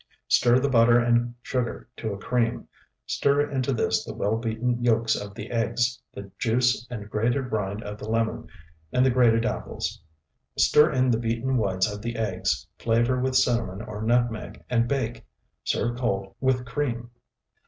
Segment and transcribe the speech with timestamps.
[0.27, 2.67] Stir the butter and sugar to a cream;
[3.05, 7.83] stir into this the well beaten yolks of the eggs, the juice and grated rind
[7.83, 8.47] of the lemon,
[8.91, 10.01] and the grated apples.
[10.57, 15.23] Stir in the beaten whites of the eggs, flavor with cinnamon or nutmeg, and bake.
[15.63, 17.11] Serve cold with cream.